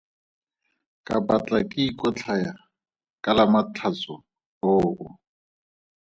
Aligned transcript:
Ka 1.07 1.15
batla 1.27 1.59
ke 1.71 1.79
ikotlhaya 1.89 2.51
ka 3.23 3.31
Lamatlhatso 3.37 4.13
oo. 4.71 5.05